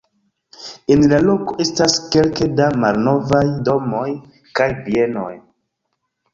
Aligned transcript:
En 0.95 1.03
la 1.11 1.19
loko 1.25 1.57
estas 1.65 1.99
kelke 2.15 2.49
da 2.61 2.71
malnovaj 2.85 3.45
domoj 3.71 4.09
kaj 4.61 4.71
bienoj. 4.91 5.31